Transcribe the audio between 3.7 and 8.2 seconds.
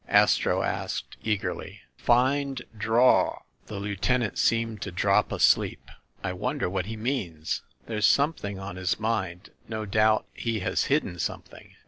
lieutenant seemed to drop asleep. "I wonder what he means? There's